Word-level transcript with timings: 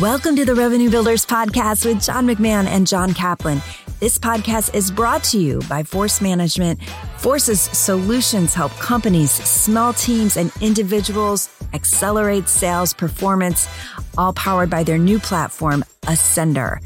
Welcome 0.00 0.36
to 0.36 0.44
the 0.44 0.54
Revenue 0.54 0.90
Builders 0.90 1.26
Podcast 1.26 1.84
with 1.84 2.00
John 2.04 2.24
McMahon 2.24 2.66
and 2.66 2.86
John 2.86 3.12
Kaplan. 3.12 3.60
This 3.98 4.16
podcast 4.16 4.72
is 4.72 4.92
brought 4.92 5.24
to 5.24 5.40
you 5.40 5.60
by 5.68 5.82
Force 5.82 6.20
Management. 6.20 6.80
Force's 7.16 7.60
solutions 7.60 8.54
help 8.54 8.70
companies, 8.74 9.32
small 9.32 9.92
teams, 9.92 10.36
and 10.36 10.52
individuals 10.60 11.48
accelerate 11.74 12.48
sales 12.48 12.94
performance, 12.94 13.68
all 14.16 14.32
powered 14.34 14.70
by 14.70 14.84
their 14.84 14.98
new 14.98 15.18
platform, 15.18 15.82
Ascender. 16.02 16.78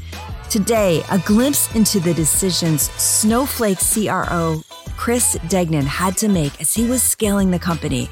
Today, 0.49 1.03
a 1.11 1.19
glimpse 1.19 1.73
into 1.75 1.99
the 1.99 2.15
decisions 2.15 2.89
Snowflake 2.93 3.77
CRO 3.77 4.63
Chris 4.97 5.37
Degnan 5.49 5.85
had 5.85 6.15
to 6.17 6.29
make 6.29 6.61
as 6.61 6.73
he 6.73 6.85
was 6.85 7.03
scaling 7.03 7.51
the 7.51 7.59
company. 7.59 8.09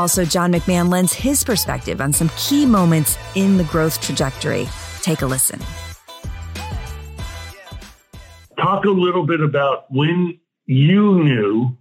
Also, 0.00 0.24
John 0.24 0.50
McMahon 0.50 0.88
lends 0.88 1.12
his 1.12 1.44
perspective 1.44 2.00
on 2.00 2.10
some 2.10 2.30
key 2.30 2.64
moments 2.64 3.18
in 3.34 3.58
the 3.58 3.64
growth 3.64 4.00
trajectory. 4.00 4.66
Take 5.02 5.20
a 5.20 5.26
listen. 5.26 5.60
Talk 8.56 8.86
a 8.86 8.90
little 8.90 9.26
bit 9.26 9.42
about 9.42 9.92
when 9.92 10.40
you 10.64 11.22
knew. 11.22 11.76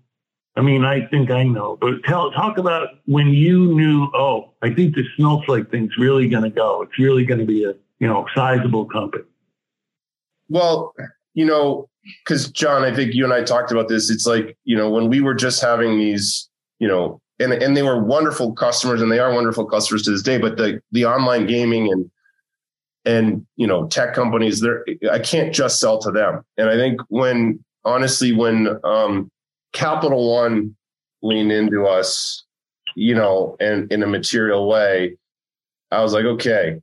I 0.58 0.62
mean, 0.62 0.84
I 0.84 1.06
think 1.06 1.32
I 1.32 1.44
know, 1.44 1.78
but 1.80 2.04
tell 2.04 2.30
talk 2.32 2.58
about 2.58 2.90
when 3.06 3.30
you 3.30 3.74
knew. 3.74 4.10
Oh, 4.14 4.52
I 4.62 4.74
think 4.74 4.96
the 4.96 5.06
snowflake 5.16 5.72
thing's 5.72 5.98
really 5.98 6.28
going 6.28 6.44
to 6.44 6.50
go. 6.50 6.82
It's 6.82 7.00
really 7.00 7.24
going 7.24 7.40
to 7.40 7.46
be 7.46 7.64
a 7.64 7.74
you 8.00 8.08
know 8.08 8.26
sizable 8.36 8.84
company. 8.84 9.24
Well, 10.50 10.94
you 11.36 11.46
know, 11.46 11.88
because 12.26 12.52
John, 12.52 12.84
I 12.84 12.94
think 12.94 13.14
you 13.14 13.24
and 13.24 13.32
I 13.32 13.44
talked 13.44 13.72
about 13.72 13.88
this. 13.88 14.10
It's 14.10 14.28
like 14.28 14.58
you 14.66 14.76
know 14.76 14.90
when 14.90 15.08
we 15.08 15.22
were 15.22 15.36
just 15.36 15.62
having 15.62 15.98
these, 15.98 16.50
you 16.80 16.88
know, 16.90 17.22
and 17.40 17.54
and 17.54 17.76
they 17.76 17.84
were 17.84 18.04
wonderful 18.04 18.54
customers, 18.54 19.02
and 19.02 19.12
they 19.12 19.20
are 19.20 19.34
wonderful 19.34 19.66
customers 19.66 20.04
to 20.04 20.12
this 20.12 20.22
day. 20.22 20.38
But 20.38 20.58
the 20.58 20.82
the 20.92 21.06
online 21.06 21.48
gaming 21.48 21.92
and 21.92 22.12
and 23.06 23.46
you 23.56 23.68
know 23.68 23.88
tech 23.88 24.14
companies, 24.14 24.62
there 24.62 24.86
I 25.12 25.20
can't 25.20 25.54
just 25.54 25.80
sell 25.80 26.00
to 26.00 26.12
them. 26.12 26.44
And 26.58 26.70
I 26.70 26.76
think 26.76 27.02
when 27.08 27.64
honestly, 27.86 28.34
when 28.34 28.80
um, 28.84 29.32
Capital 29.74 30.34
One 30.34 30.76
leaned 31.22 31.52
into 31.52 31.86
us, 31.86 32.44
you 32.96 33.16
know, 33.16 33.56
and 33.60 33.92
in 33.92 34.04
a 34.04 34.08
material 34.08 34.68
way, 34.68 35.18
I 35.92 36.02
was 36.02 36.14
like, 36.14 36.26
okay, 36.26 36.80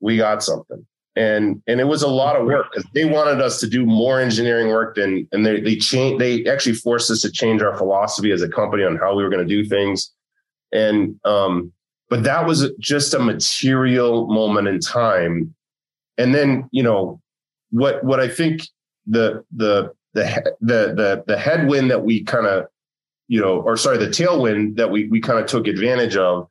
we 0.00 0.16
got 0.16 0.42
something 0.42 0.86
and 1.20 1.62
and 1.66 1.80
it 1.80 1.84
was 1.84 2.02
a 2.02 2.08
lot 2.08 2.34
of 2.34 2.46
work 2.46 2.72
because 2.72 2.88
they 2.94 3.04
wanted 3.04 3.42
us 3.42 3.60
to 3.60 3.68
do 3.68 3.84
more 3.84 4.18
engineering 4.20 4.68
work 4.68 4.94
than 4.94 5.28
and 5.32 5.44
they 5.44 5.60
they 5.60 5.76
changed 5.76 6.18
they 6.18 6.46
actually 6.46 6.74
forced 6.74 7.10
us 7.10 7.20
to 7.20 7.30
change 7.30 7.60
our 7.60 7.76
philosophy 7.76 8.32
as 8.32 8.40
a 8.40 8.48
company 8.48 8.84
on 8.84 8.96
how 8.96 9.14
we 9.14 9.22
were 9.22 9.28
going 9.28 9.46
to 9.46 9.62
do 9.62 9.68
things. 9.68 10.12
And 10.72 11.20
um 11.26 11.72
but 12.08 12.22
that 12.22 12.46
was 12.46 12.70
just 12.78 13.12
a 13.12 13.18
material 13.18 14.28
moment 14.28 14.66
in 14.66 14.80
time. 14.80 15.54
And 16.16 16.34
then 16.34 16.68
you 16.72 16.82
know 16.82 17.20
what 17.70 18.02
what 18.02 18.18
i 18.18 18.26
think 18.26 18.62
the 19.06 19.44
the 19.54 19.92
the 20.14 20.24
the 20.60 20.94
the, 20.96 21.24
the 21.26 21.38
headwind 21.38 21.90
that 21.90 22.02
we 22.02 22.24
kind 22.24 22.46
of 22.46 22.66
you 23.28 23.40
know 23.40 23.60
or 23.60 23.76
sorry 23.76 23.98
the 23.98 24.08
tailwind 24.08 24.76
that 24.76 24.90
we 24.90 25.06
we 25.08 25.20
kind 25.20 25.38
of 25.38 25.46
took 25.46 25.68
advantage 25.68 26.16
of 26.16 26.48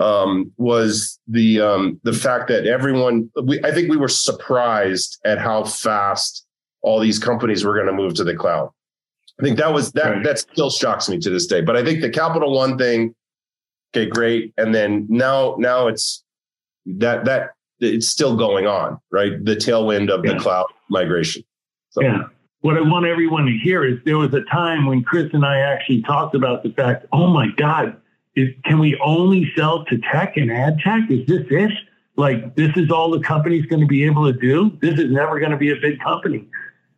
um, 0.00 0.52
was 0.56 1.18
the 1.26 1.60
um, 1.60 2.00
the 2.02 2.12
fact 2.12 2.48
that 2.48 2.66
everyone. 2.66 3.30
We, 3.42 3.62
I 3.64 3.72
think 3.72 3.90
we 3.90 3.96
were 3.96 4.08
surprised 4.08 5.18
at 5.24 5.38
how 5.38 5.64
fast 5.64 6.46
all 6.82 7.00
these 7.00 7.18
companies 7.18 7.64
were 7.64 7.74
going 7.74 7.86
to 7.86 7.92
move 7.92 8.14
to 8.14 8.24
the 8.24 8.34
cloud. 8.34 8.70
I 9.40 9.42
think 9.42 9.58
that 9.58 9.72
was 9.72 9.92
that 9.92 10.08
right. 10.08 10.24
that 10.24 10.38
still 10.38 10.70
shocks 10.70 11.08
me 11.08 11.18
to 11.18 11.30
this 11.30 11.46
day. 11.46 11.60
But 11.60 11.76
I 11.76 11.84
think 11.84 12.00
the 12.00 12.10
Capital 12.10 12.54
One 12.54 12.78
thing, 12.78 13.14
okay, 13.94 14.08
great, 14.08 14.52
and 14.56 14.74
then 14.74 15.06
now 15.08 15.56
now 15.58 15.88
it's 15.88 16.24
that 16.86 17.24
that 17.24 17.50
it's 17.80 18.08
still 18.08 18.36
going 18.36 18.66
on, 18.66 18.98
right? 19.10 19.44
The 19.44 19.56
tailwind 19.56 20.10
of 20.10 20.24
yeah. 20.24 20.34
the 20.34 20.38
cloud 20.38 20.66
migration. 20.88 21.42
So. 21.90 22.02
Yeah. 22.02 22.24
What 22.60 22.76
I 22.76 22.80
want 22.80 23.06
everyone 23.06 23.44
to 23.46 23.52
hear 23.52 23.84
is 23.84 23.98
there 24.04 24.16
was 24.16 24.32
a 24.34 24.40
time 24.50 24.86
when 24.86 25.04
Chris 25.04 25.30
and 25.34 25.44
I 25.44 25.58
actually 25.58 26.02
talked 26.02 26.34
about 26.34 26.64
the 26.64 26.70
fact, 26.70 27.06
oh 27.12 27.28
my 27.28 27.48
God, 27.56 27.96
is, 28.36 28.50
can 28.64 28.78
we 28.78 28.98
only 29.02 29.50
sell 29.56 29.84
to 29.86 29.98
tech 30.12 30.36
and 30.36 30.52
ad 30.52 30.78
tech? 30.80 31.10
Is 31.10 31.26
this 31.26 31.46
it? 31.50 31.72
Like, 32.16 32.54
this 32.54 32.70
is 32.76 32.90
all 32.90 33.10
the 33.10 33.20
company's 33.20 33.66
going 33.66 33.80
to 33.80 33.86
be 33.86 34.04
able 34.04 34.30
to 34.32 34.38
do? 34.38 34.76
This 34.80 34.98
is 34.98 35.10
never 35.10 35.38
going 35.38 35.50
to 35.50 35.56
be 35.56 35.70
a 35.70 35.76
big 35.76 35.98
company. 36.00 36.46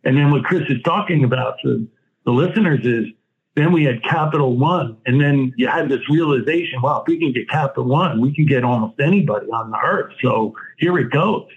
And 0.03 0.17
then 0.17 0.31
what 0.31 0.43
Chris 0.43 0.63
is 0.69 0.81
talking 0.83 1.23
about 1.23 1.55
to 1.63 1.87
the 2.25 2.31
listeners 2.31 2.85
is 2.85 3.05
then 3.55 3.73
we 3.73 3.83
had 3.83 4.01
Capital 4.03 4.55
One. 4.55 4.95
And 5.05 5.19
then 5.19 5.53
you 5.57 5.67
had 5.67 5.89
this 5.89 6.07
realization, 6.09 6.81
wow, 6.81 7.01
if 7.01 7.07
we 7.07 7.19
can 7.19 7.33
get 7.33 7.49
Capital 7.49 7.85
One, 7.85 8.21
we 8.21 8.33
can 8.33 8.45
get 8.45 8.63
almost 8.63 8.99
anybody 8.99 9.47
on 9.47 9.71
the 9.71 9.77
earth. 9.83 10.13
So 10.21 10.53
here 10.77 10.97
it 10.97 11.11
goes. 11.11 11.47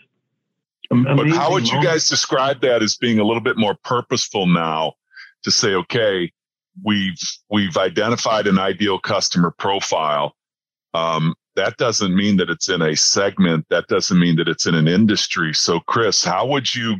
Amazing 0.91 1.17
but 1.17 1.29
how 1.31 1.53
would 1.53 1.71
you 1.71 1.83
guys 1.83 2.09
describe 2.09 2.61
that 2.63 2.83
as 2.83 2.97
being 2.97 3.19
a 3.19 3.25
little 3.25 3.41
bit 3.41 3.57
more 3.57 3.77
purposeful 3.85 4.47
now 4.47 4.95
to 5.45 5.51
say, 5.51 5.75
okay, 5.75 6.33
we've 6.85 7.21
we've 7.51 7.77
identified 7.77 8.47
an 8.47 8.59
ideal 8.59 8.99
customer 8.99 9.51
profile. 9.51 10.35
Um, 10.95 11.35
that 11.57 11.77
doesn't 11.77 12.15
mean 12.15 12.37
that 12.39 12.51
it's 12.51 12.69
in 12.69 12.81
a 12.83 12.97
segment. 12.97 13.67
That 13.69 13.87
doesn't 13.89 14.19
mean 14.19 14.37
that 14.37 14.49
it's 14.49 14.67
in 14.67 14.75
an 14.75 14.89
industry. 14.89 15.53
So, 15.53 15.81
Chris, 15.81 16.25
how 16.25 16.47
would 16.47 16.75
you 16.75 16.97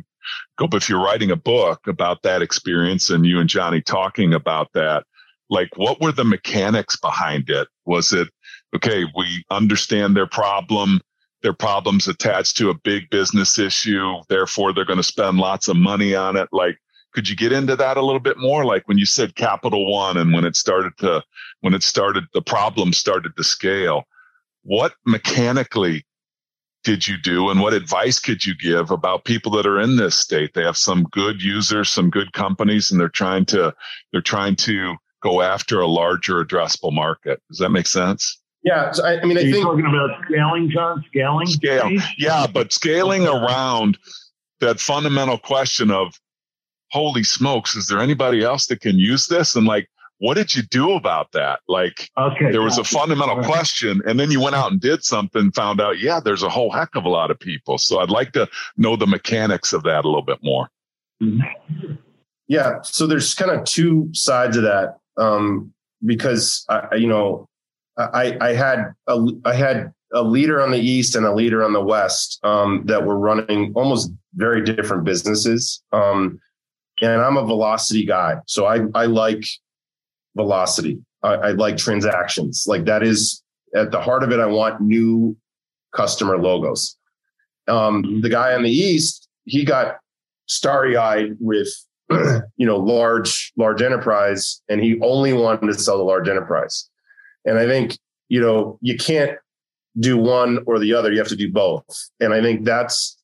go 0.57 0.67
if 0.73 0.89
you're 0.89 1.03
writing 1.03 1.31
a 1.31 1.35
book 1.35 1.87
about 1.87 2.21
that 2.23 2.41
experience 2.41 3.09
and 3.09 3.25
you 3.25 3.39
and 3.39 3.49
Johnny 3.49 3.81
talking 3.81 4.33
about 4.33 4.69
that? 4.73 5.05
Like, 5.49 5.69
what 5.75 6.01
were 6.01 6.11
the 6.11 6.23
mechanics 6.23 6.95
behind 6.95 7.49
it? 7.49 7.67
Was 7.85 8.13
it 8.13 8.29
okay? 8.75 9.05
We 9.15 9.43
understand 9.49 10.15
their 10.15 10.27
problem. 10.27 11.01
Their 11.41 11.53
problems 11.53 12.07
attached 12.07 12.55
to 12.57 12.69
a 12.69 12.73
big 12.73 13.09
business 13.09 13.59
issue. 13.59 14.13
Therefore, 14.29 14.71
they're 14.71 14.85
going 14.85 14.97
to 14.97 15.03
spend 15.03 15.37
lots 15.37 15.67
of 15.67 15.75
money 15.75 16.15
on 16.15 16.37
it. 16.37 16.47
Like, 16.51 16.77
could 17.13 17.29
you 17.29 17.35
get 17.35 17.51
into 17.51 17.75
that 17.75 17.97
a 17.97 18.01
little 18.01 18.19
bit 18.19 18.37
more? 18.37 18.65
Like 18.65 18.87
when 18.87 18.97
you 18.97 19.05
said 19.05 19.35
Capital 19.35 19.91
One 19.91 20.17
and 20.17 20.33
when 20.33 20.45
it 20.45 20.55
started 20.55 20.93
to, 20.99 21.23
when 21.61 21.73
it 21.73 21.83
started, 21.83 22.25
the 22.33 22.41
problem 22.41 22.93
started 22.93 23.35
to 23.37 23.43
scale. 23.43 24.03
What 24.63 24.93
mechanically 25.05 26.05
did 26.83 27.07
you 27.07 27.17
do 27.17 27.49
and 27.49 27.61
what 27.61 27.73
advice 27.73 28.19
could 28.19 28.45
you 28.45 28.55
give 28.55 28.91
about 28.91 29.25
people 29.25 29.51
that 29.53 29.65
are 29.65 29.79
in 29.79 29.95
this 29.95 30.15
state? 30.15 30.53
They 30.53 30.63
have 30.63 30.77
some 30.77 31.03
good 31.11 31.41
users, 31.41 31.89
some 31.89 32.09
good 32.09 32.33
companies, 32.33 32.91
and 32.91 32.99
they're 32.99 33.09
trying 33.09 33.45
to, 33.47 33.73
they're 34.11 34.21
trying 34.21 34.55
to 34.57 34.95
go 35.21 35.41
after 35.41 35.79
a 35.79 35.87
larger 35.87 36.43
addressable 36.43 36.93
market. 36.93 37.41
Does 37.49 37.59
that 37.59 37.69
make 37.69 37.87
sense? 37.87 38.39
Yeah, 38.63 38.91
so 38.91 39.05
I, 39.05 39.19
I, 39.19 39.25
mean, 39.25 39.37
I 39.37 39.41
Are 39.41 39.51
think 39.51 39.63
talking 39.63 39.85
about 39.85 40.21
scaling, 40.25 40.69
John. 40.69 41.03
Scaling, 41.07 41.47
scale. 41.47 41.89
Yeah, 42.17 42.47
but 42.47 42.71
scaling 42.71 43.27
around 43.27 43.97
that 44.61 44.79
fundamental 44.79 45.37
question 45.37 45.91
of 45.91 46.17
holy 46.93 47.23
smokes, 47.23 47.75
is 47.75 47.87
there 47.87 47.99
anybody 47.99 48.43
else 48.43 48.67
that 48.67 48.79
can 48.79 48.99
use 48.99 49.25
this? 49.25 49.55
And 49.55 49.65
like, 49.65 49.89
what 50.19 50.35
did 50.35 50.55
you 50.55 50.61
do 50.61 50.93
about 50.93 51.31
that? 51.31 51.59
Like, 51.67 52.09
okay, 52.15 52.51
there 52.51 52.61
was 52.61 52.77
a 52.77 52.83
fundamental 52.83 53.37
right. 53.37 53.45
question, 53.45 54.01
and 54.05 54.19
then 54.19 54.29
you 54.29 54.39
went 54.39 54.55
out 54.55 54.71
and 54.71 54.79
did 54.79 55.03
something, 55.03 55.51
found 55.51 55.81
out, 55.81 55.99
yeah, 55.99 56.19
there's 56.19 56.43
a 56.43 56.49
whole 56.49 56.71
heck 56.71 56.95
of 56.95 57.03
a 57.03 57.09
lot 57.09 57.31
of 57.31 57.39
people. 57.39 57.79
So 57.79 57.99
I'd 57.99 58.11
like 58.11 58.31
to 58.33 58.47
know 58.77 58.95
the 58.95 59.07
mechanics 59.07 59.73
of 59.73 59.81
that 59.83 60.05
a 60.05 60.07
little 60.07 60.21
bit 60.21 60.37
more. 60.43 60.69
Yeah. 62.47 62.81
So 62.83 63.07
there's 63.07 63.33
kind 63.33 63.51
of 63.51 63.65
two 63.65 64.09
sides 64.13 64.55
of 64.55 64.63
that. 64.63 64.97
Um, 65.17 65.73
because 66.05 66.65
I, 66.69 66.95
you 66.95 67.07
know, 67.07 67.47
I, 67.97 68.37
I 68.39 68.53
had 68.53 68.93
a, 69.07 69.27
I 69.45 69.53
had 69.53 69.93
a 70.13 70.21
leader 70.21 70.61
on 70.61 70.71
the 70.71 70.79
east 70.79 71.15
and 71.15 71.25
a 71.25 71.33
leader 71.33 71.63
on 71.63 71.73
the 71.73 71.83
west 71.83 72.39
um, 72.43 72.83
that 72.85 73.05
were 73.05 73.17
running 73.17 73.73
almost 73.75 74.11
very 74.35 74.63
different 74.63 75.03
businesses. 75.03 75.81
Um, 75.91 76.39
and 77.03 77.21
I'm 77.21 77.37
a 77.37 77.45
velocity 77.45 78.05
guy. 78.05 78.37
So 78.45 78.65
I, 78.65 78.79
I 78.95 79.05
like 79.05 79.45
velocity. 80.35 80.99
I, 81.21 81.33
I 81.33 81.51
like 81.51 81.77
transactions. 81.77 82.65
Like 82.67 82.85
that 82.85 83.03
is 83.03 83.43
at 83.75 83.91
the 83.91 83.99
heart 83.99 84.23
of 84.23 84.31
it. 84.31 84.39
I 84.39 84.45
want 84.45 84.79
new 84.79 85.35
customer 85.93 86.37
logos. 86.37 86.97
Um, 87.67 88.21
the 88.21 88.29
guy 88.29 88.53
on 88.53 88.63
the 88.63 88.71
East, 88.71 89.27
he 89.45 89.65
got 89.65 89.97
starry 90.45 90.95
eyed 90.95 91.35
with, 91.39 91.67
you 92.09 92.65
know, 92.65 92.77
large, 92.77 93.51
large 93.57 93.81
enterprise 93.81 94.61
and 94.69 94.81
he 94.81 94.97
only 95.01 95.33
wanted 95.33 95.67
to 95.67 95.73
sell 95.73 95.97
the 95.97 96.03
large 96.03 96.29
enterprise. 96.29 96.89
And 97.45 97.57
I 97.57 97.65
think, 97.65 97.97
you 98.29 98.39
know, 98.39 98.79
you 98.81 98.95
can't 98.97 99.37
do 99.99 100.17
one 100.17 100.59
or 100.65 100.79
the 100.79 100.93
other. 100.93 101.11
You 101.11 101.19
have 101.19 101.27
to 101.27 101.35
do 101.35 101.51
both. 101.51 101.83
And 102.21 102.33
I 102.33 102.41
think 102.41 102.63
that's 102.63 103.17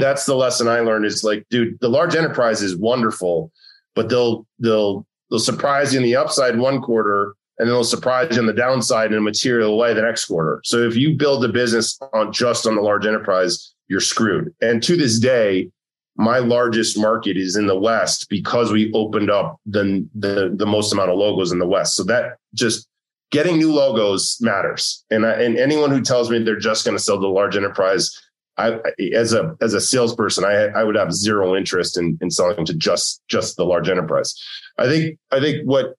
that's 0.00 0.26
the 0.26 0.34
lesson 0.34 0.68
I 0.68 0.80
learned 0.80 1.06
is 1.06 1.22
like, 1.22 1.46
dude, 1.50 1.78
the 1.80 1.88
large 1.88 2.14
enterprise 2.14 2.62
is 2.62 2.76
wonderful, 2.76 3.52
but 3.94 4.08
they'll 4.08 4.46
they'll 4.58 5.06
they'll 5.30 5.38
surprise 5.38 5.92
you 5.92 6.00
in 6.00 6.04
the 6.04 6.16
upside 6.16 6.58
one 6.58 6.80
quarter 6.80 7.34
and 7.58 7.68
then 7.68 7.74
they'll 7.74 7.84
surprise 7.84 8.34
you 8.34 8.40
on 8.40 8.46
the 8.46 8.54
downside 8.54 9.12
in 9.12 9.18
a 9.18 9.20
material 9.20 9.76
way 9.76 9.92
the 9.92 10.00
next 10.00 10.24
quarter. 10.24 10.62
So 10.64 10.78
if 10.78 10.96
you 10.96 11.14
build 11.14 11.44
a 11.44 11.48
business 11.48 12.00
on 12.14 12.32
just 12.32 12.66
on 12.66 12.74
the 12.74 12.80
large 12.80 13.04
enterprise, 13.04 13.74
you're 13.88 14.00
screwed. 14.00 14.54
And 14.62 14.82
to 14.82 14.96
this 14.96 15.18
day, 15.18 15.70
my 16.16 16.38
largest 16.38 16.98
market 16.98 17.36
is 17.36 17.56
in 17.56 17.66
the 17.66 17.78
West 17.78 18.30
because 18.30 18.72
we 18.72 18.90
opened 18.94 19.30
up 19.30 19.60
the, 19.66 20.08
the, 20.14 20.54
the 20.54 20.64
most 20.64 20.90
amount 20.92 21.10
of 21.10 21.18
logos 21.18 21.52
in 21.52 21.58
the 21.58 21.66
West. 21.66 21.96
So 21.96 22.04
that 22.04 22.38
just 22.54 22.88
getting 23.30 23.58
new 23.58 23.72
logos 23.72 24.38
matters. 24.40 25.04
And, 25.10 25.26
I, 25.26 25.32
and 25.32 25.58
anyone 25.58 25.90
who 25.90 26.00
tells 26.00 26.30
me 26.30 26.38
they're 26.38 26.58
just 26.58 26.86
going 26.86 26.96
to 26.96 27.02
sell 27.02 27.20
the 27.20 27.28
large 27.28 27.58
enterprise, 27.58 28.18
I, 28.60 28.80
as 29.14 29.32
a 29.32 29.56
as 29.60 29.74
a 29.74 29.80
salesperson, 29.80 30.44
I 30.44 30.68
I 30.68 30.84
would 30.84 30.96
have 30.96 31.12
zero 31.12 31.56
interest 31.56 31.98
in 31.98 32.18
in 32.20 32.30
selling 32.30 32.64
to 32.66 32.74
just 32.74 33.22
just 33.28 33.56
the 33.56 33.64
large 33.64 33.88
enterprise. 33.88 34.34
I 34.78 34.86
think 34.86 35.18
I 35.30 35.40
think 35.40 35.66
what 35.66 35.94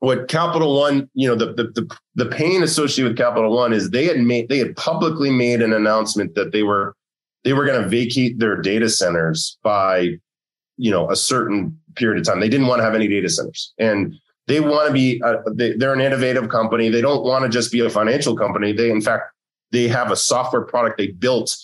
what 0.00 0.28
Capital 0.28 0.78
One, 0.78 1.08
you 1.14 1.28
know, 1.28 1.34
the 1.34 1.52
the 1.52 1.64
the, 1.64 1.96
the 2.14 2.26
pain 2.26 2.62
associated 2.62 3.10
with 3.10 3.18
Capital 3.18 3.54
One 3.54 3.72
is 3.72 3.90
they 3.90 4.06
had 4.06 4.18
made 4.18 4.48
they 4.48 4.58
had 4.58 4.76
publicly 4.76 5.30
made 5.30 5.62
an 5.62 5.72
announcement 5.72 6.34
that 6.34 6.52
they 6.52 6.62
were 6.62 6.94
they 7.44 7.52
were 7.52 7.64
going 7.64 7.80
to 7.80 7.88
vacate 7.88 8.38
their 8.38 8.60
data 8.60 8.88
centers 8.88 9.58
by 9.62 10.18
you 10.76 10.90
know 10.90 11.10
a 11.10 11.16
certain 11.16 11.78
period 11.94 12.20
of 12.20 12.26
time. 12.26 12.40
They 12.40 12.48
didn't 12.48 12.66
want 12.66 12.80
to 12.80 12.84
have 12.84 12.94
any 12.94 13.08
data 13.08 13.28
centers, 13.28 13.72
and 13.78 14.14
they 14.46 14.60
want 14.60 14.88
to 14.88 14.92
be 14.92 15.20
a, 15.24 15.36
they, 15.52 15.72
they're 15.72 15.94
an 15.94 16.00
innovative 16.00 16.48
company. 16.48 16.88
They 16.88 17.00
don't 17.00 17.24
want 17.24 17.44
to 17.44 17.48
just 17.48 17.72
be 17.72 17.80
a 17.80 17.90
financial 17.90 18.36
company. 18.36 18.72
They 18.72 18.90
in 18.90 19.00
fact 19.00 19.24
they 19.72 19.88
have 19.88 20.10
a 20.10 20.16
software 20.16 20.62
product 20.62 20.98
they 20.98 21.08
built 21.08 21.56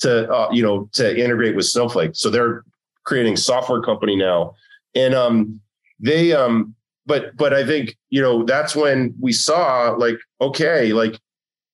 to 0.00 0.30
uh, 0.30 0.48
you 0.52 0.62
know 0.62 0.88
to 0.92 1.18
integrate 1.18 1.56
with 1.56 1.66
Snowflake. 1.66 2.12
So 2.14 2.30
they're 2.30 2.64
creating 3.04 3.36
software 3.36 3.80
company 3.80 4.16
now, 4.16 4.54
and 4.94 5.14
um, 5.14 5.60
they 5.98 6.32
um, 6.32 6.74
but 7.06 7.36
but 7.36 7.54
I 7.54 7.64
think 7.64 7.96
you 8.10 8.20
know 8.20 8.44
that's 8.44 8.76
when 8.76 9.14
we 9.20 9.32
saw 9.32 9.94
like 9.96 10.18
okay, 10.40 10.92
like 10.92 11.18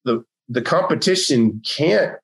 the 0.05 0.25
the 0.49 0.63
competition 0.63 1.61
can't 1.65 2.17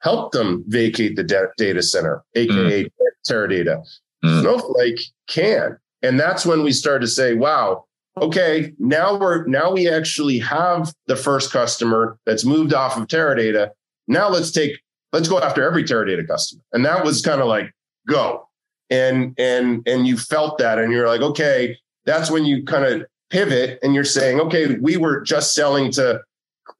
help 0.00 0.32
them 0.32 0.64
vacate 0.68 1.16
the 1.16 1.24
de- 1.24 1.48
data 1.56 1.82
center, 1.82 2.24
aka 2.34 2.84
mm. 2.84 2.90
Teradata. 3.28 3.84
Mm. 4.24 4.40
Snowflake 4.40 5.00
can, 5.28 5.78
and 6.02 6.18
that's 6.18 6.46
when 6.46 6.62
we 6.62 6.72
started 6.72 7.06
to 7.06 7.10
say, 7.10 7.34
wow. 7.34 7.84
Okay, 8.18 8.72
now 8.78 9.18
we're 9.18 9.44
now 9.46 9.72
we 9.72 9.90
actually 9.90 10.38
have 10.38 10.94
the 11.06 11.16
first 11.16 11.52
customer 11.52 12.18
that's 12.24 12.46
moved 12.46 12.72
off 12.72 12.96
of 12.96 13.08
Teradata. 13.08 13.68
Now 14.08 14.30
let's 14.30 14.50
take 14.50 14.80
let's 15.12 15.28
go 15.28 15.40
after 15.40 15.62
every 15.62 15.84
Teradata 15.84 16.26
customer. 16.26 16.62
And 16.72 16.84
that 16.84 17.04
was 17.04 17.22
kind 17.22 17.40
of 17.40 17.46
like, 17.46 17.72
go. 18.06 18.48
And 18.88 19.34
and 19.36 19.82
and 19.86 20.06
you 20.06 20.16
felt 20.16 20.58
that 20.58 20.78
and 20.78 20.92
you're 20.92 21.08
like, 21.08 21.20
okay, 21.20 21.76
that's 22.04 22.30
when 22.30 22.44
you 22.44 22.64
kind 22.64 22.84
of 22.84 23.06
pivot 23.30 23.80
and 23.82 23.94
you're 23.94 24.04
saying, 24.04 24.40
okay, 24.40 24.76
we 24.76 24.96
were 24.96 25.22
just 25.22 25.54
selling 25.54 25.90
to 25.92 26.20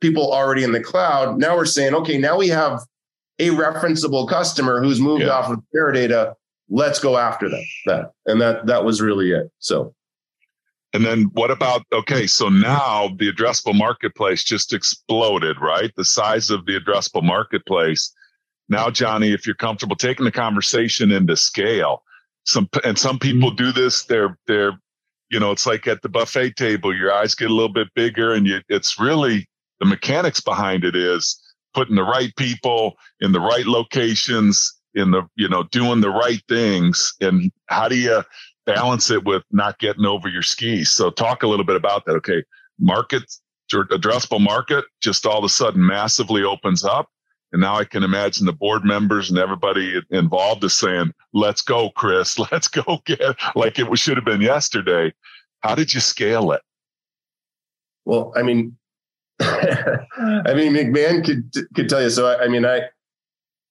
people 0.00 0.32
already 0.32 0.62
in 0.62 0.70
the 0.70 0.80
cloud. 0.80 1.38
Now 1.38 1.56
we're 1.56 1.64
saying, 1.64 1.94
okay, 1.94 2.16
now 2.16 2.38
we 2.38 2.48
have 2.48 2.80
a 3.38 3.48
referenceable 3.48 4.28
customer 4.28 4.80
who's 4.80 5.00
moved 5.00 5.24
yeah. 5.24 5.30
off 5.30 5.50
of 5.50 5.58
Teradata. 5.74 6.34
Let's 6.68 7.00
go 7.00 7.16
after 7.16 7.48
them. 7.48 7.62
That 7.86 8.12
and 8.26 8.40
that 8.40 8.66
that 8.66 8.84
was 8.84 9.00
really 9.00 9.32
it. 9.32 9.50
So 9.58 9.92
and 10.96 11.04
then 11.04 11.24
what 11.34 11.50
about 11.50 11.82
okay, 11.92 12.26
so 12.26 12.48
now 12.48 13.08
the 13.18 13.30
addressable 13.30 13.76
marketplace 13.76 14.42
just 14.42 14.72
exploded, 14.72 15.60
right? 15.60 15.92
The 15.96 16.04
size 16.04 16.50
of 16.50 16.66
the 16.66 16.78
addressable 16.78 17.22
marketplace 17.22 18.12
now, 18.68 18.90
Johnny, 18.90 19.32
if 19.32 19.46
you're 19.46 19.54
comfortable 19.54 19.96
taking 19.96 20.24
the 20.24 20.32
conversation 20.32 21.12
into 21.12 21.36
scale, 21.36 22.02
some 22.44 22.68
and 22.84 22.98
some 22.98 23.18
people 23.18 23.50
mm-hmm. 23.50 23.64
do 23.64 23.72
this. 23.72 24.04
They're 24.04 24.36
they're 24.46 24.72
you 25.30 25.40
know 25.40 25.52
it's 25.52 25.66
like 25.66 25.86
at 25.86 26.02
the 26.02 26.08
buffet 26.08 26.56
table. 26.56 26.94
Your 26.94 27.12
eyes 27.12 27.34
get 27.34 27.50
a 27.50 27.54
little 27.54 27.72
bit 27.72 27.88
bigger, 27.94 28.32
and 28.32 28.46
you, 28.46 28.60
it's 28.68 28.98
really 28.98 29.48
the 29.80 29.86
mechanics 29.86 30.40
behind 30.40 30.84
it 30.84 30.96
is 30.96 31.40
putting 31.74 31.96
the 31.96 32.02
right 32.02 32.34
people 32.36 32.94
in 33.20 33.32
the 33.32 33.40
right 33.40 33.66
locations 33.66 34.72
in 34.94 35.10
the 35.10 35.22
you 35.36 35.48
know 35.48 35.64
doing 35.64 36.00
the 36.00 36.10
right 36.10 36.42
things 36.48 37.12
and 37.20 37.52
how 37.66 37.86
do 37.86 37.96
you 37.96 38.22
balance 38.66 39.10
it 39.10 39.24
with 39.24 39.42
not 39.50 39.78
getting 39.78 40.04
over 40.04 40.28
your 40.28 40.42
skis 40.42 40.90
so 40.90 41.10
talk 41.10 41.42
a 41.42 41.46
little 41.46 41.64
bit 41.64 41.76
about 41.76 42.04
that 42.04 42.12
okay 42.12 42.42
market 42.78 43.22
addressable 43.72 44.40
market 44.40 44.84
just 45.00 45.24
all 45.26 45.38
of 45.38 45.44
a 45.44 45.48
sudden 45.48 45.84
massively 45.84 46.42
opens 46.42 46.84
up 46.84 47.08
and 47.52 47.60
now 47.60 47.76
I 47.76 47.84
can 47.84 48.02
imagine 48.02 48.44
the 48.44 48.52
board 48.52 48.84
members 48.84 49.30
and 49.30 49.38
everybody 49.38 50.02
involved 50.10 50.64
is 50.64 50.74
saying, 50.74 51.12
let's 51.32 51.62
go, 51.62 51.90
Chris, 51.90 52.38
let's 52.52 52.68
go 52.68 53.00
get 53.06 53.36
like 53.54 53.78
it 53.78 53.98
should 53.98 54.16
have 54.16 54.24
been 54.24 54.40
yesterday. 54.40 55.12
How 55.60 55.74
did 55.74 55.94
you 55.94 56.00
scale 56.00 56.52
it? 56.52 56.62
Well, 58.04 58.32
I 58.36 58.42
mean, 58.42 58.76
I 59.40 60.54
mean, 60.54 60.72
McMahon 60.72 61.24
could, 61.24 61.50
could 61.74 61.88
tell 61.88 62.02
you. 62.02 62.10
So, 62.10 62.26
I, 62.26 62.44
I 62.44 62.48
mean, 62.48 62.64
I, 62.64 62.82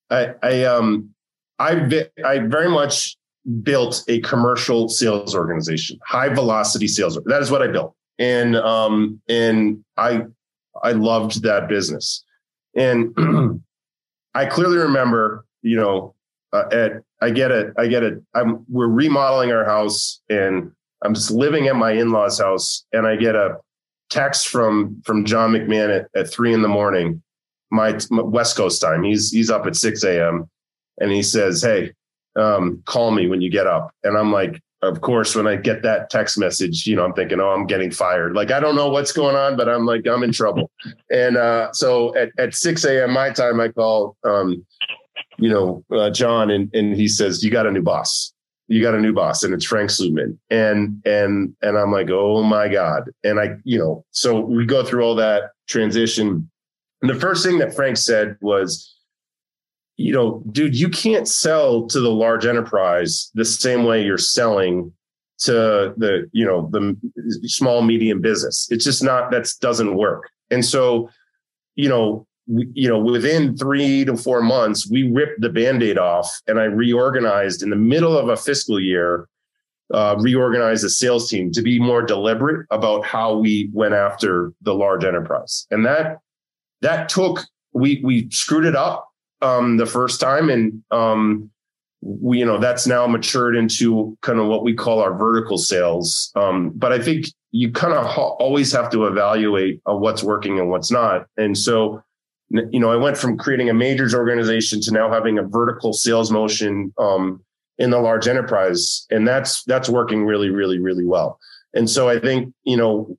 I, 0.10 0.34
I, 0.44 0.64
um, 0.64 1.14
I, 1.58 2.08
I 2.26 2.40
very 2.40 2.70
much 2.70 3.16
built 3.62 4.04
a 4.08 4.20
commercial 4.22 4.90
sales 4.90 5.36
organization, 5.36 6.00
high 6.06 6.30
velocity 6.30 6.88
sales. 6.88 7.20
That 7.26 7.42
is 7.42 7.52
what 7.52 7.62
I 7.62 7.68
built. 7.68 7.96
And, 8.18 8.56
um, 8.56 9.22
and 9.28 9.84
I, 9.98 10.24
I 10.84 10.92
loved 10.94 11.44
that 11.44 11.68
business. 11.68 12.24
And 12.76 13.16
I 14.34 14.46
clearly 14.46 14.78
remember, 14.78 15.46
you 15.62 15.78
know, 15.78 16.16
uh, 16.54 16.68
at 16.72 16.92
I 17.22 17.32
get 17.32 17.52
it, 17.52 17.74
I 17.78 17.88
get 17.88 18.04
it. 18.04 18.22
I'm 18.34 18.66
we're 18.70 18.88
remodeling 18.88 19.52
our 19.52 19.66
house, 19.66 20.22
and 20.30 20.72
I'm 21.02 21.14
just 21.14 21.32
living 21.32 21.68
at 21.68 21.76
my 21.76 21.92
in-laws' 21.92 22.40
house, 22.40 22.86
and 22.92 23.08
I 23.08 23.16
get 23.16 23.36
a 23.36 23.58
text 24.10 24.50
from 24.50 25.02
from 25.06 25.26
John 25.26 25.52
McMahon 25.52 26.02
at, 26.02 26.08
at 26.16 26.32
three 26.32 26.54
in 26.54 26.62
the 26.62 26.68
morning, 26.68 27.24
my, 27.72 27.98
my 28.10 28.22
West 28.22 28.56
Coast 28.58 28.82
time. 28.82 29.04
He's 29.04 29.32
he's 29.32 29.50
up 29.50 29.66
at 29.66 29.76
six 29.76 30.04
a.m. 30.04 30.50
and 31.00 31.12
he 31.12 31.24
says, 31.24 31.62
"Hey, 31.62 31.94
um, 32.36 32.82
call 32.86 33.12
me 33.12 33.28
when 33.28 33.42
you 33.42 33.50
get 33.50 33.68
up." 33.68 33.92
And 34.04 34.18
I'm 34.18 34.32
like, 34.32 34.62
of 34.88 35.02
course, 35.02 35.36
when 35.36 35.48
I 35.48 35.56
get 35.56 35.82
that 35.84 36.10
text 36.10 36.38
message, 36.38 36.86
you 36.86 36.96
know, 36.96 37.06
I'm 37.06 37.14
thinking, 37.14 37.40
oh, 37.40 37.50
I'm 37.50 37.66
getting 37.66 37.92
fired. 37.92 38.36
Like, 38.36 38.52
I 38.52 38.60
don't 38.60 38.76
know 38.76 38.90
what's 38.90 39.12
going 39.12 39.36
on, 39.36 39.58
but 39.58 39.68
I'm 39.68 39.86
like, 39.86 40.08
I'm 40.08 40.24
in 40.24 40.32
trouble. 40.32 40.70
and 41.12 41.38
uh, 41.38 41.72
so 41.74 42.16
at, 42.16 42.30
at 42.38 42.54
6 42.54 42.86
a.m. 42.86 43.12
my 43.12 43.32
time, 43.32 43.60
I 43.60 43.70
call, 43.70 44.16
um, 44.24 44.66
you 45.38 45.50
know, 45.50 45.84
uh, 45.92 46.10
John, 46.10 46.52
and, 46.52 46.74
and 46.74 46.96
he 46.96 47.08
says, 47.08 47.44
you 47.44 47.52
got 47.52 47.68
a 47.68 47.72
new 47.72 47.82
boss. 47.82 48.34
You 48.68 48.82
got 48.82 48.96
a 48.96 49.00
new 49.00 49.14
boss, 49.14 49.44
and 49.44 49.54
it's 49.54 49.66
Frank 49.66 49.92
Slootman. 49.92 50.40
And 50.50 51.00
and 51.06 51.56
and 51.62 51.78
I'm 51.78 51.92
like, 51.92 52.10
oh 52.10 52.42
my 52.42 52.68
god. 52.68 53.12
And 53.24 53.40
I, 53.40 53.58
you 53.64 53.78
know, 53.78 54.04
so 54.10 54.40
we 54.40 54.66
go 54.66 54.84
through 54.84 55.04
all 55.04 55.14
that 55.18 55.52
transition. 55.70 56.50
And 57.04 57.10
the 57.12 57.20
first 57.20 57.46
thing 57.46 57.60
that 57.60 57.76
Frank 57.76 57.98
said 57.98 58.38
was, 58.42 58.95
you 59.98 60.12
know, 60.12 60.44
dude, 60.52 60.78
you 60.78 60.90
can't 60.90 61.28
sell 61.28 61.88
to 61.88 62.00
the 62.00 62.12
large 62.12 62.46
enterprise 62.46 63.32
the 63.34 63.46
same 63.46 63.86
way 63.86 64.04
you're 64.04 64.18
selling 64.18 64.92
to 65.38 65.94
the, 65.98 66.30
you 66.32 66.46
know, 66.46 66.70
the 66.72 66.98
small, 67.44 67.82
medium 67.82 68.22
business. 68.22 68.68
It's 68.72 68.86
just 68.86 69.04
not, 69.04 69.32
that 69.32 69.48
doesn't 69.62 69.96
work. 69.96 70.30
And 70.50 70.64
so, 70.64 71.10
you 71.76 71.90
know, 71.90 72.28
we, 72.48 72.70
you 72.74 72.88
know, 72.88 73.00
within 73.00 73.58
three 73.58 74.06
to 74.06 74.16
four 74.16 74.42
months, 74.42 74.90
we 74.90 75.04
ripped 75.04 75.42
the 75.42 75.50
band-aid 75.50 75.98
off 75.98 76.30
and 76.48 76.60
I 76.60 76.66
reorganized 76.66 77.64
in 77.64 77.70
the 77.70 77.76
middle 77.76 78.18
of 78.18 78.30
a 78.30 78.38
fiscal 78.38 78.80
year, 78.80 79.28
uh, 79.94 80.16
reorganized 80.20 80.84
the 80.84 80.90
sales 80.90 81.30
team 81.30 81.52
to 81.54 81.62
be 81.62 81.80
more 81.80 82.02
deliberate 82.02 82.66
about 82.70 83.06
how 83.06 83.36
we 83.36 83.70
went 83.74 83.94
after 83.94 84.54
the 84.62 84.74
large 84.74 85.04
enterprise. 85.04 85.68
And 85.72 85.86
that, 85.86 86.20
that 86.82 87.10
took, 87.10 87.40
we, 87.74 88.02
we 88.04 88.30
screwed 88.30 88.66
it 88.66 88.76
up 88.76 89.10
um, 89.42 89.78
the 89.78 89.86
first 89.86 90.20
time, 90.20 90.50
and 90.50 90.84
um, 90.92 91.50
we, 92.02 92.40
you 92.40 92.46
know, 92.46 92.58
that's 92.58 92.88
now 92.88 93.08
matured 93.08 93.56
into 93.56 94.18
kind 94.22 94.40
of 94.40 94.48
what 94.48 94.64
we 94.64 94.74
call 94.74 95.02
our 95.02 95.18
vertical 95.18 95.58
sales. 95.58 96.32
Um, 96.36 96.72
but 96.76 96.92
I 96.92 97.00
think 97.00 97.28
you 97.52 97.72
kind 97.72 97.94
of 97.94 98.06
ha- 98.06 98.36
always 98.36 98.72
have 98.72 98.90
to 98.92 99.06
evaluate 99.06 99.82
uh, 99.90 99.96
what's 99.96 100.24
working 100.24 100.60
and 100.60 100.70
what's 100.70 100.92
not. 100.92 101.28
And 101.38 101.58
so, 101.58 102.04
you 102.50 102.80
know, 102.80 102.92
I 102.92 102.96
went 102.96 103.18
from 103.18 103.38
creating 103.38 103.70
a 103.70 103.74
majors 103.74 104.14
organization 104.14 104.82
to 104.82 104.92
now 104.92 105.12
having 105.12 105.40
a 105.40 105.44
vertical 105.44 105.94
sales 105.94 106.32
motion 106.32 106.94
um, 106.98 107.44
in 107.78 107.90
the 107.90 108.00
large 108.00 108.28
enterprise, 108.28 109.06
and 109.10 109.28
that's 109.28 109.64
that's 109.64 109.90
working 109.90 110.26
really, 110.26 110.50
really, 110.50 110.80
really 110.80 111.06
well. 111.06 111.40
And 111.74 111.90
so 111.90 112.08
I 112.08 112.20
think 112.20 112.54
you 112.64 112.78
know 112.78 113.18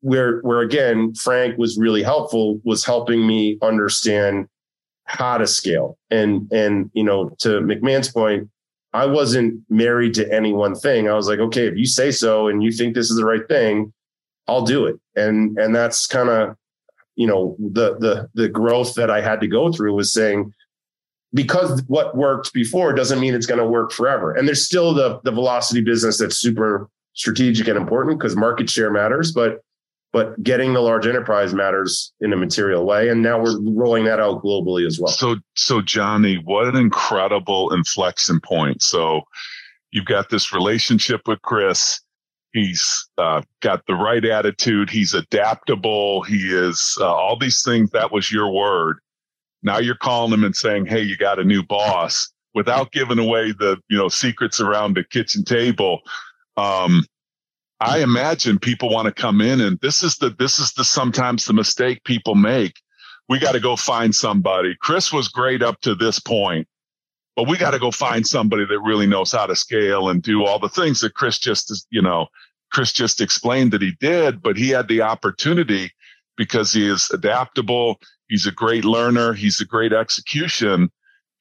where 0.00 0.40
where 0.40 0.60
again 0.60 1.14
Frank 1.14 1.58
was 1.58 1.78
really 1.78 2.02
helpful 2.02 2.60
was 2.64 2.84
helping 2.84 3.26
me 3.26 3.58
understand 3.62 4.46
how 5.06 5.38
to 5.38 5.46
scale. 5.46 5.98
And 6.10 6.50
and 6.52 6.90
you 6.92 7.02
know, 7.02 7.30
to 7.38 7.60
McMahon's 7.60 8.12
point, 8.12 8.48
I 8.92 9.06
wasn't 9.06 9.62
married 9.70 10.14
to 10.14 10.32
any 10.32 10.52
one 10.52 10.74
thing. 10.74 11.08
I 11.08 11.14
was 11.14 11.28
like, 11.28 11.38
okay, 11.38 11.66
if 11.66 11.76
you 11.76 11.86
say 11.86 12.10
so 12.10 12.48
and 12.48 12.62
you 12.62 12.70
think 12.70 12.94
this 12.94 13.10
is 13.10 13.16
the 13.16 13.24
right 13.24 13.46
thing, 13.48 13.92
I'll 14.46 14.64
do 14.64 14.86
it. 14.86 14.96
And 15.14 15.58
and 15.58 15.74
that's 15.74 16.06
kind 16.06 16.28
of 16.28 16.56
you 17.14 17.26
know 17.26 17.56
the 17.58 17.96
the 17.98 18.28
the 18.34 18.48
growth 18.48 18.94
that 18.94 19.10
I 19.10 19.20
had 19.20 19.40
to 19.40 19.46
go 19.46 19.72
through 19.72 19.94
was 19.94 20.12
saying 20.12 20.52
because 21.34 21.82
what 21.86 22.16
worked 22.16 22.52
before 22.52 22.92
doesn't 22.92 23.20
mean 23.20 23.34
it's 23.34 23.46
going 23.46 23.60
to 23.60 23.66
work 23.66 23.92
forever. 23.92 24.32
And 24.32 24.46
there's 24.46 24.64
still 24.64 24.92
the 24.92 25.20
the 25.22 25.32
velocity 25.32 25.80
business 25.80 26.18
that's 26.18 26.36
super 26.36 26.88
strategic 27.14 27.66
and 27.68 27.78
important 27.78 28.18
because 28.18 28.36
market 28.36 28.68
share 28.68 28.90
matters, 28.90 29.32
but 29.32 29.60
but 30.16 30.42
getting 30.42 30.72
the 30.72 30.80
large 30.80 31.06
enterprise 31.06 31.52
matters 31.52 32.10
in 32.22 32.32
a 32.32 32.36
material 32.38 32.86
way. 32.86 33.10
And 33.10 33.22
now 33.22 33.38
we're 33.38 33.60
rolling 33.60 34.06
that 34.06 34.18
out 34.18 34.42
globally 34.42 34.86
as 34.86 34.98
well. 34.98 35.12
So, 35.12 35.36
so 35.56 35.82
Johnny, 35.82 36.36
what 36.36 36.66
an 36.66 36.74
incredible 36.74 37.74
inflection 37.74 38.40
point. 38.40 38.80
So 38.80 39.20
you've 39.90 40.06
got 40.06 40.30
this 40.30 40.54
relationship 40.54 41.20
with 41.26 41.42
Chris. 41.42 42.00
He's 42.54 43.06
uh, 43.18 43.42
got 43.60 43.84
the 43.86 43.92
right 43.92 44.24
attitude. 44.24 44.88
He's 44.88 45.12
adaptable. 45.12 46.22
He 46.22 46.48
is 46.48 46.96
uh, 46.98 47.14
all 47.14 47.38
these 47.38 47.62
things. 47.62 47.90
That 47.90 48.10
was 48.10 48.32
your 48.32 48.50
word. 48.50 48.96
Now 49.62 49.80
you're 49.80 49.96
calling 49.96 50.32
him 50.32 50.44
and 50.44 50.56
saying, 50.56 50.86
Hey, 50.86 51.02
you 51.02 51.18
got 51.18 51.38
a 51.38 51.44
new 51.44 51.62
boss 51.62 52.32
without 52.54 52.90
giving 52.90 53.18
away 53.18 53.52
the, 53.52 53.76
you 53.90 53.98
know, 53.98 54.08
secrets 54.08 54.62
around 54.62 54.96
the 54.96 55.04
kitchen 55.04 55.44
table. 55.44 56.00
Um, 56.56 57.04
I 57.80 57.98
imagine 57.98 58.58
people 58.58 58.90
want 58.90 59.06
to 59.06 59.12
come 59.12 59.40
in 59.40 59.60
and 59.60 59.78
this 59.80 60.02
is 60.02 60.16
the, 60.16 60.30
this 60.30 60.58
is 60.58 60.72
the, 60.72 60.84
sometimes 60.84 61.44
the 61.44 61.52
mistake 61.52 62.04
people 62.04 62.34
make. 62.34 62.80
We 63.28 63.38
got 63.38 63.52
to 63.52 63.60
go 63.60 63.76
find 63.76 64.14
somebody. 64.14 64.74
Chris 64.80 65.12
was 65.12 65.28
great 65.28 65.62
up 65.62 65.80
to 65.82 65.94
this 65.94 66.18
point, 66.18 66.68
but 67.34 67.48
we 67.48 67.58
got 67.58 67.72
to 67.72 67.78
go 67.78 67.90
find 67.90 68.26
somebody 68.26 68.64
that 68.64 68.80
really 68.80 69.06
knows 69.06 69.32
how 69.32 69.46
to 69.46 69.56
scale 69.56 70.08
and 70.08 70.22
do 70.22 70.44
all 70.44 70.58
the 70.58 70.68
things 70.68 71.00
that 71.00 71.14
Chris 71.14 71.38
just, 71.38 71.86
you 71.90 72.00
know, 72.00 72.28
Chris 72.72 72.92
just 72.92 73.20
explained 73.20 73.72
that 73.72 73.82
he 73.82 73.92
did, 74.00 74.42
but 74.42 74.56
he 74.56 74.70
had 74.70 74.88
the 74.88 75.02
opportunity 75.02 75.90
because 76.36 76.72
he 76.72 76.88
is 76.88 77.10
adaptable. 77.10 78.00
He's 78.28 78.46
a 78.46 78.52
great 78.52 78.84
learner. 78.84 79.32
He's 79.34 79.60
a 79.60 79.66
great 79.66 79.92
execution. 79.92 80.90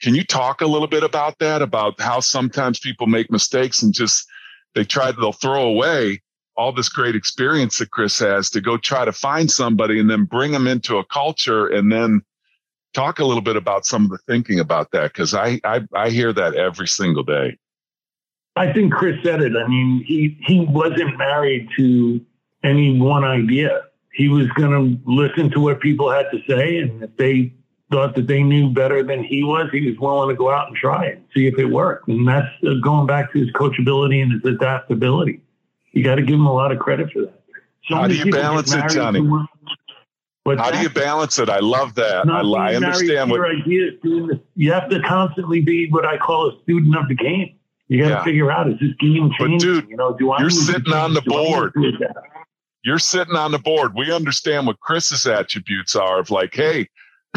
Can 0.02 0.16
you 0.16 0.24
talk 0.24 0.62
a 0.62 0.68
little 0.68 0.88
bit 0.88 1.04
about 1.04 1.40
that? 1.40 1.62
About 1.62 2.00
how 2.00 2.20
sometimes 2.20 2.80
people 2.80 3.08
make 3.08 3.32
mistakes 3.32 3.82
and 3.82 3.94
just 3.94 4.28
they 4.74 4.84
try 4.84 5.12
they'll 5.12 5.32
throw 5.32 5.64
away 5.64 6.22
all 6.58 6.72
this 6.72 6.90
great 6.90 7.16
experience 7.16 7.78
that 7.80 7.92
Chris 7.92 8.20
has 8.20 8.50
to 8.52 8.62
go 8.62 8.78
try 8.78 9.06
to 9.06 9.12
find 9.12 9.52
somebody 9.52 10.00
and 10.00 10.10
then 10.10 10.24
bring 10.24 10.52
them 10.52 10.68
into 10.68 10.98
a 10.98 11.06
culture 11.06 11.68
and 11.68 11.92
then 11.92 12.22
talk 12.94 13.20
a 13.20 13.26
little 13.26 13.42
bit 13.42 13.58
about 13.58 13.86
some 13.86 14.06
of 14.06 14.12
the 14.12 14.18
thinking 14.20 14.60
about 14.60 14.92
that 14.92 15.14
because 15.14 15.34
I, 15.34 15.60
I 15.64 15.82
I 15.94 16.10
hear 16.10 16.32
that 16.34 16.56
every 16.56 16.88
single 16.88 17.24
day. 17.24 17.58
I 18.56 18.72
think 18.72 18.94
Chris 18.94 19.22
said 19.24 19.42
it. 19.42 19.54
I 19.56 19.68
mean, 19.68 20.04
he 20.06 20.38
he 20.46 20.62
wasn't 20.62 21.18
married 21.18 21.68
to 21.78 22.26
any 22.64 23.00
one 23.00 23.24
idea. 23.24 23.82
He 24.14 24.30
was 24.30 24.48
going 24.52 24.72
to 24.72 25.12
listen 25.12 25.52
to 25.52 25.60
what 25.60 25.82
people 25.82 26.10
had 26.10 26.28
to 26.32 26.40
say, 26.48 26.78
and 26.78 27.04
if 27.04 27.16
they 27.18 27.54
thought 27.92 28.16
that 28.16 28.28
they 28.28 28.42
knew 28.42 28.70
better 28.70 29.04
than 29.04 29.24
he 29.24 29.44
was, 29.44 29.70
he 29.72 29.88
was 29.88 30.00
willing 30.00 30.30
to 30.30 30.36
go 30.36 30.50
out 30.50 30.68
and 30.68 30.76
try 30.76 31.06
it, 31.06 31.22
see 31.34 31.48
if 31.48 31.60
it 31.60 31.66
worked. 31.66 32.08
And 32.08 32.28
that's 32.28 32.48
uh, 32.66 32.76
going 32.82 33.06
back 33.06 33.32
to 33.34 33.40
his 33.40 33.52
coachability 33.52 34.24
and 34.24 34.32
his 34.32 34.44
adaptability. 34.46 35.42
You 35.96 36.04
got 36.04 36.16
to 36.16 36.22
give 36.22 36.36
him 36.36 36.46
a 36.46 36.54
lot 36.54 36.72
of 36.72 36.78
credit 36.78 37.12
for 37.12 37.22
that. 37.22 37.42
So 37.86 37.96
How 37.96 38.08
do 38.08 38.16
you 38.16 38.32
balance 38.32 38.74
it, 38.74 38.88
Johnny? 38.90 39.28
How 40.46 40.70
do 40.70 40.80
you 40.80 40.90
balance 40.90 41.40
it? 41.40 41.50
I 41.50 41.60
love 41.60 41.96
that. 41.96 42.30
I, 42.30 42.42
I 42.42 42.76
understand 42.76 43.32
what 43.32 43.42
ideas. 43.42 43.94
You 44.56 44.72
have 44.72 44.90
to 44.90 45.02
constantly 45.02 45.62
be 45.62 45.90
what 45.90 46.06
I 46.06 46.18
call 46.18 46.50
a 46.50 46.62
student 46.62 46.96
of 46.96 47.08
the 47.08 47.16
game. 47.16 47.56
You 47.88 48.04
got 48.04 48.10
to 48.10 48.16
yeah. 48.16 48.24
figure 48.24 48.52
out 48.52 48.70
is 48.70 48.80
this 48.80 48.94
game 49.00 49.32
changing? 49.40 49.58
But 49.58 49.60
dude, 49.60 49.90
you 49.90 49.98
know, 49.98 50.16
do 50.18 50.32
I 50.32 50.42
you're 50.42 50.50
sitting 50.50 50.94
on 50.94 51.14
the 51.14 51.22
board. 51.22 51.74
You're 52.84 53.00
sitting 53.00 53.36
on 53.36 53.52
the 53.52 53.60
board. 53.60 53.94
We 53.96 54.12
understand 54.12 54.68
what 54.68 54.80
Chris's 54.80 55.26
attributes 55.26 55.96
are 55.96 56.20
of 56.20 56.30
like, 56.30 56.54
hey, 56.54 56.88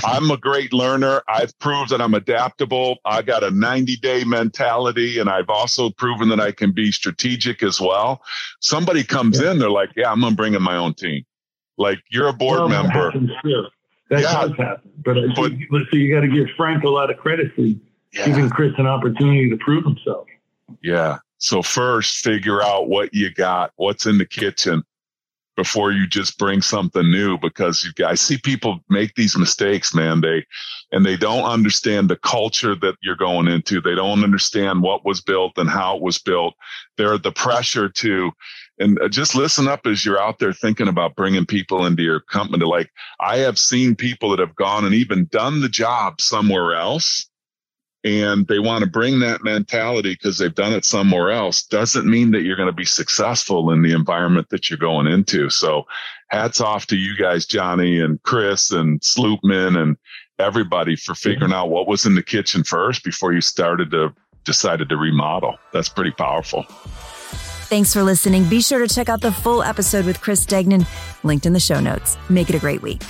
I'm 0.04 0.30
a 0.30 0.36
great 0.36 0.72
learner. 0.72 1.22
I've 1.28 1.56
proved 1.58 1.90
that 1.90 2.00
I'm 2.00 2.14
adaptable. 2.14 2.98
I 3.04 3.22
got 3.22 3.42
a 3.42 3.50
90 3.50 3.96
day 3.96 4.24
mentality 4.24 5.18
and 5.18 5.28
I've 5.28 5.50
also 5.50 5.90
proven 5.90 6.28
that 6.30 6.40
I 6.40 6.52
can 6.52 6.72
be 6.72 6.92
strategic 6.92 7.62
as 7.62 7.80
well. 7.80 8.22
Somebody 8.60 9.04
comes 9.04 9.40
yeah. 9.40 9.52
in, 9.52 9.58
they're 9.58 9.70
like, 9.70 9.90
yeah, 9.96 10.10
I'm 10.10 10.20
going 10.20 10.32
to 10.32 10.36
bring 10.36 10.54
in 10.54 10.62
my 10.62 10.76
own 10.76 10.94
team. 10.94 11.24
Like 11.76 12.00
you're 12.10 12.28
a 12.28 12.32
board 12.32 12.58
well, 12.58 12.68
member. 12.68 13.12
That 14.10 14.22
yeah. 14.22 14.32
does 14.32 14.56
happen. 14.56 14.90
But, 15.04 15.18
uh, 15.18 15.50
but 15.70 15.82
so 15.90 15.96
you 15.96 16.14
got 16.14 16.22
to 16.22 16.28
give 16.28 16.48
Frank 16.56 16.84
a 16.84 16.88
lot 16.88 17.10
of 17.10 17.18
credit 17.18 17.54
for 17.54 17.62
yeah. 17.62 17.78
giving 18.12 18.48
Chris 18.50 18.72
an 18.78 18.86
opportunity 18.86 19.50
to 19.50 19.56
prove 19.58 19.84
himself. 19.84 20.26
Yeah. 20.82 21.18
So 21.38 21.62
first 21.62 22.16
figure 22.16 22.62
out 22.62 22.88
what 22.88 23.14
you 23.14 23.32
got, 23.32 23.72
what's 23.76 24.06
in 24.06 24.18
the 24.18 24.26
kitchen 24.26 24.82
before 25.58 25.90
you 25.90 26.06
just 26.06 26.38
bring 26.38 26.62
something 26.62 27.10
new 27.10 27.36
because 27.36 27.82
you 27.82 27.92
guys 27.94 28.20
see 28.20 28.38
people 28.38 28.78
make 28.88 29.12
these 29.16 29.36
mistakes, 29.36 29.92
man. 29.92 30.20
They, 30.20 30.46
and 30.92 31.04
they 31.04 31.16
don't 31.16 31.42
understand 31.42 32.08
the 32.08 32.14
culture 32.14 32.76
that 32.76 32.94
you're 33.02 33.16
going 33.16 33.48
into. 33.48 33.80
They 33.80 33.96
don't 33.96 34.22
understand 34.22 34.82
what 34.82 35.04
was 35.04 35.20
built 35.20 35.58
and 35.58 35.68
how 35.68 35.96
it 35.96 36.02
was 36.02 36.16
built. 36.16 36.54
They're 36.96 37.18
the 37.18 37.32
pressure 37.32 37.88
to, 37.88 38.30
and 38.78 39.00
uh, 39.00 39.08
just 39.08 39.34
listen 39.34 39.66
up 39.66 39.84
as 39.84 40.04
you're 40.04 40.22
out 40.22 40.38
there 40.38 40.52
thinking 40.52 40.86
about 40.86 41.16
bringing 41.16 41.44
people 41.44 41.86
into 41.86 42.04
your 42.04 42.20
company. 42.20 42.64
Like 42.64 42.92
I 43.18 43.38
have 43.38 43.58
seen 43.58 43.96
people 43.96 44.30
that 44.30 44.38
have 44.38 44.54
gone 44.54 44.84
and 44.84 44.94
even 44.94 45.26
done 45.32 45.60
the 45.60 45.68
job 45.68 46.20
somewhere 46.20 46.76
else 46.76 47.28
and 48.04 48.46
they 48.46 48.58
want 48.58 48.84
to 48.84 48.90
bring 48.90 49.20
that 49.20 49.42
mentality 49.42 50.12
because 50.12 50.38
they've 50.38 50.54
done 50.54 50.72
it 50.72 50.84
somewhere 50.84 51.30
else 51.30 51.64
doesn't 51.64 52.08
mean 52.08 52.30
that 52.30 52.42
you're 52.42 52.56
going 52.56 52.68
to 52.68 52.72
be 52.72 52.84
successful 52.84 53.70
in 53.70 53.82
the 53.82 53.92
environment 53.92 54.48
that 54.50 54.70
you're 54.70 54.78
going 54.78 55.06
into. 55.06 55.50
So 55.50 55.84
hats 56.28 56.60
off 56.60 56.86
to 56.86 56.96
you 56.96 57.16
guys, 57.16 57.44
Johnny 57.44 58.00
and 58.00 58.22
Chris 58.22 58.70
and 58.70 59.00
Slootman 59.00 59.76
and 59.76 59.96
everybody 60.38 60.94
for 60.94 61.14
figuring 61.14 61.52
out 61.52 61.70
what 61.70 61.88
was 61.88 62.06
in 62.06 62.14
the 62.14 62.22
kitchen 62.22 62.62
first 62.62 63.02
before 63.02 63.32
you 63.32 63.40
started 63.40 63.90
to 63.90 64.14
decided 64.44 64.88
to 64.88 64.96
remodel. 64.96 65.58
That's 65.72 65.90
pretty 65.90 66.12
powerful. 66.12 66.64
Thanks 67.68 67.92
for 67.92 68.02
listening. 68.02 68.48
Be 68.48 68.62
sure 68.62 68.78
to 68.78 68.92
check 68.92 69.10
out 69.10 69.20
the 69.20 69.32
full 69.32 69.62
episode 69.62 70.06
with 70.06 70.22
Chris 70.22 70.46
Degnan, 70.46 70.86
linked 71.22 71.44
in 71.44 71.52
the 71.52 71.60
show 71.60 71.80
notes. 71.80 72.16
Make 72.30 72.48
it 72.48 72.54
a 72.54 72.58
great 72.58 72.80
week. 72.80 73.02